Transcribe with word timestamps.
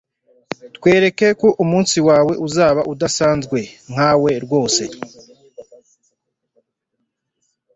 Twizere 0.75 1.09
ko 1.41 1.47
umunsi 1.63 1.97
wawe 2.07 2.33
uzaba 2.47 2.81
udasanzwe 2.93 3.59
nkawe 3.91 4.31
rwose 4.43 4.83